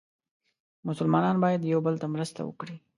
[0.87, 2.75] مسلمانان باید یو بل ته مرسته وکړي.